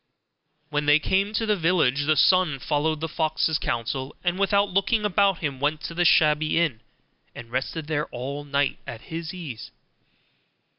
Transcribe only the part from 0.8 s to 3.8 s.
they came to the village, the son followed the fox's